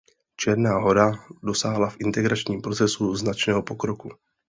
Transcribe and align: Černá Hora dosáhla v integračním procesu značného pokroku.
Černá 0.35 0.77
Hora 0.77 1.11
dosáhla 1.43 1.89
v 1.89 1.95
integračním 1.99 2.61
procesu 2.61 3.15
značného 3.15 3.61
pokroku. 3.63 4.09